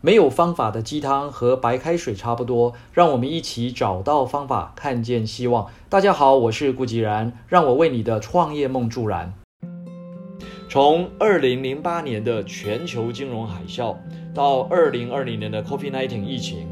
[0.00, 5.66] 没有方法的鸡汤和白开水差不多，让我们一起找到方法，看见希望。
[5.88, 9.34] 大家好，我是顾吉然，让我为你的创业梦助燃。
[10.68, 13.96] 从二零零八年的全球金融海啸
[14.32, 16.68] 到二零二零年的 COVID-19 疫情，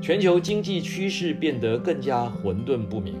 [0.00, 3.16] 全球经济趋势变得更加混沌不明，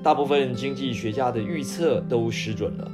[0.00, 2.88] 大部分经济学家的预测都失准了。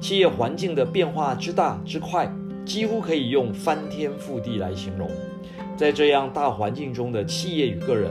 [0.00, 2.32] 企业环境的变化之大之快，
[2.64, 5.10] 几乎可以用翻天覆地来形容。
[5.82, 8.08] 在这样大环境中的企业与个人，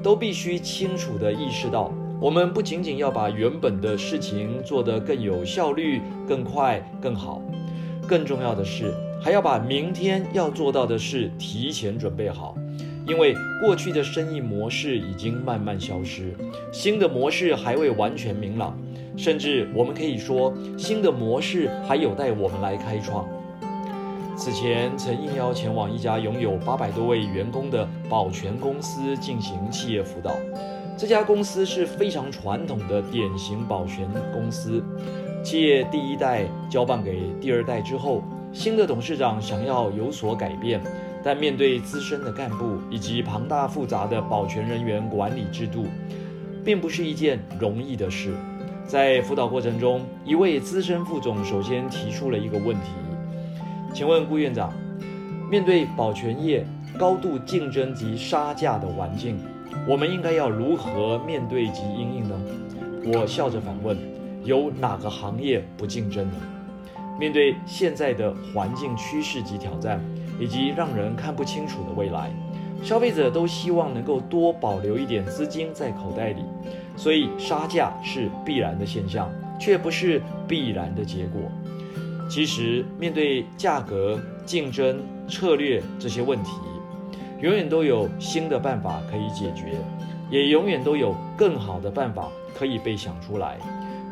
[0.00, 7.42] 都必须清楚地意识到，我们不仅仅要把原本的事情做得更有效率、更快、更好，
[8.06, 12.56] 更重要的是，还要把明天要做到的事提前准备好。
[13.04, 16.32] 因为过去的生意模式已经慢慢消失，
[16.70, 18.78] 新的模式还未完全明朗，
[19.16, 23.28] 甚至我们可以说，新的模式还有待我们来开创。
[24.38, 30.30] 此前曾应邀前往一家拥有八百多位员工的保全公司进行企业辅导。
[30.96, 34.80] 这家公司是非常传统的典型保全公司，
[35.44, 38.22] 企业第一代交办给第二代之后，
[38.52, 40.80] 新的董事长想要有所改变，
[41.24, 45.84] 但面对资深的干部以及庞大复杂的保全人员管理制度，
[46.64, 48.32] 并不是一件容易的事。
[48.86, 52.92] 在辅导过程中，一位资深副总首先提出了一个问题。
[53.94, 54.72] 请问顾院长，
[55.50, 56.64] 面对保全业
[56.98, 59.38] 高度竞争及杀价的环境，
[59.88, 62.40] 我们应该要如何面对及应应呢？
[63.06, 63.96] 我笑着反问：
[64.44, 66.36] 有哪个行业不竞争呢？
[67.18, 70.00] 面对现在的环境趋势及挑战，
[70.38, 72.30] 以及让人看不清楚的未来，
[72.82, 76.42] 消费者都希望能够多保留一点资金在口袋里，
[76.96, 81.40] 所以杀价是必然的现象，却不是必然的结果。
[82.28, 86.50] 其实，面对价格、竞争、策略这些问题，
[87.40, 89.78] 永远都有新的办法可以解决，
[90.30, 93.56] 也永远都有更好的办法可以被想出来。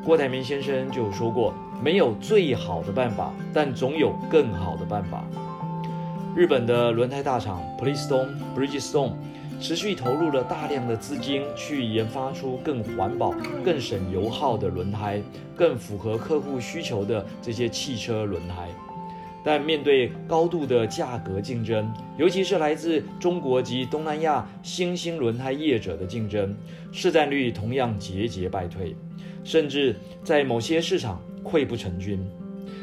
[0.05, 5.23] 郭台铭先生就说过：“没有最好的办法，但总有更好的办法。”
[6.35, 9.13] 日本的轮胎大厂 Bridgestone Bridgestone。
[9.61, 13.35] 持续投入了大量的资金去研发出更环保、
[13.65, 15.23] 更省油耗的轮胎，
[15.57, 18.69] 更符合客户需求的这些汽车轮胎。
[19.45, 26.53] 但面对高度的价格竞争，尤其是来自中国及东南亚新兴轮胎业者的竞争，
[26.91, 28.97] 市占率同样节节败退，
[29.45, 29.95] 甚至
[30.25, 32.19] 在某些市场溃不成军。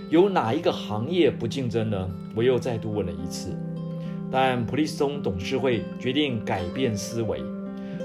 [0.09, 2.09] 有哪一个行业不竞争呢？
[2.34, 3.53] 我又再度问了一次。
[4.33, 7.39] 但普利斯通董事会决定改变思维，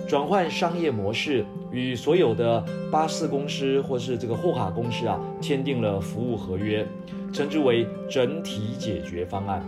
[0.06, 2.62] 转换商业模式，与所有的
[2.92, 6.86] 巴士公司或是这个货卡公司啊签订了服务合约，
[7.32, 9.66] 称之为整体解决方案，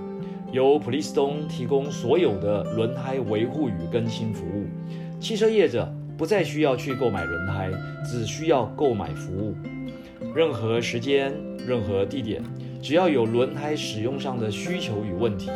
[0.53, 4.67] 由普利斯通提供所有的轮胎维护与更新服务，
[5.19, 7.71] 汽车业者不再需要去购买轮胎，
[8.05, 9.55] 只需要购买服务，
[10.35, 11.33] 任何时间、
[11.67, 12.43] 任何地点，
[12.83, 15.49] 只要有轮胎使用上的需求与问题。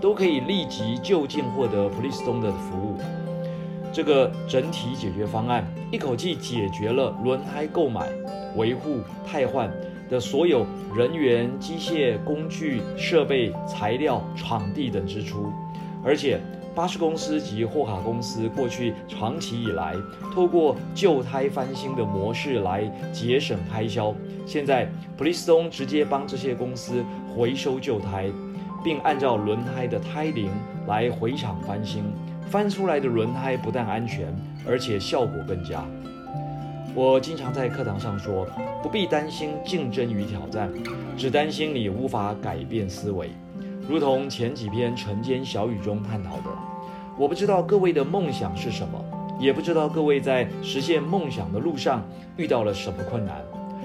[0.00, 2.96] 都可以立即就近获得普利司通的服务。
[3.92, 8.08] 这个整体解决方案一口气解决了轮胎购买、
[8.56, 9.68] 维护、汰换
[10.08, 15.52] 的所有人员、机械、工具、设备、材料、场地等支出。
[16.04, 16.40] 而且，
[16.72, 19.96] 巴士公司及货卡公司过去长期以来
[20.32, 24.14] 透过旧胎翻新的模式来节省开销，
[24.46, 27.04] 现在普利司通直接帮这些公司
[27.36, 28.30] 回收旧胎。
[28.82, 30.50] 并按照轮胎的胎龄
[30.86, 32.04] 来回厂翻新，
[32.48, 34.34] 翻出来的轮胎不但安全，
[34.66, 35.84] 而且效果更佳。
[36.94, 38.46] 我经常在课堂上说，
[38.82, 40.72] 不必担心竞争与挑战，
[41.16, 43.30] 只担心你无法改变思维。
[43.88, 46.50] 如同前几篇晨间小语中探讨的，
[47.16, 49.04] 我不知道各位的梦想是什么，
[49.38, 52.02] 也不知道各位在实现梦想的路上
[52.36, 53.36] 遇到了什么困难，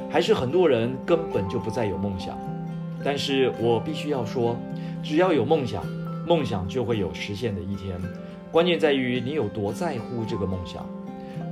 [0.10, 2.38] 还是很多人根本就不再有梦想。
[3.06, 4.58] 但是我必须要说。
[5.04, 5.86] 只要有梦想，
[6.26, 7.96] 梦想就会有实现的一天。
[8.52, 10.84] 关键在于你有多在乎这个梦想。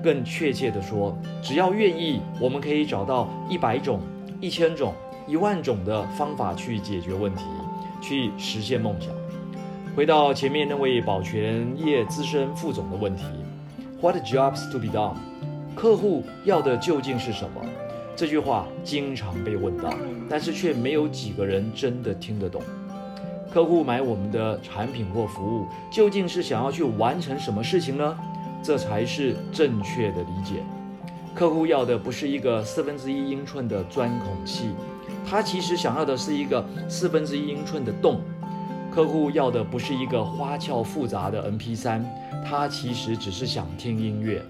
[0.04, 4.00] 更确切地说，只要愿意，我们可以找到一百种、
[4.42, 4.94] 一千种、
[5.28, 7.44] 一万种的方法去解决问题，
[8.02, 9.12] 去实现梦想。
[9.96, 13.24] 回到前面那位保全业资深副总的问题
[14.02, 15.16] ：What jobs to be done？
[15.76, 17.62] 客户要的究竟是什么？
[18.16, 19.94] 这句话经常被问到，
[20.30, 22.62] 但是却没有几个人真的听得懂。
[23.52, 28.18] 客户买我们的产品或服务，究竟是想要去完成什么事情呢？
[28.64, 30.64] 这才是正确的理解。
[31.36, 34.70] 客户要的不是一个四分之一英寸的钻孔器，
[35.28, 38.22] 他其实想要的是一个四分之一英寸的洞。
[38.92, 42.04] 客户要的不是一个花俏复杂的 MP3，
[42.46, 44.42] 他其实只是想听音乐。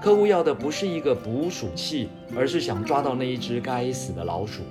[0.00, 4.62] 客户要的不是一个捕鼠器，而是想抓到那一只该死的老鼠。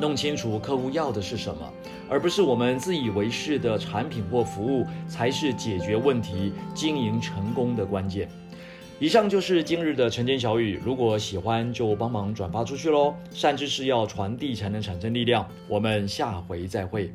[0.00, 1.68] 弄清楚客户要的是什么，
[2.08, 8.28] 而不是我们自以为是的产品或服务，才是解决问题、经营成功的关键。
[9.00, 13.12] 以上就是今日的晨间小语，如果喜欢就帮忙转发出去喽。
[13.32, 15.46] 善知识要传递才能产生力量。
[15.66, 17.12] 我们下回再会。